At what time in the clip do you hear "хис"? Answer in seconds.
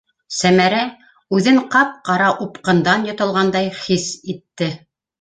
3.87-4.13